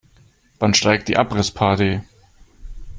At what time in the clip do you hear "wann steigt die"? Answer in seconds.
0.57-1.17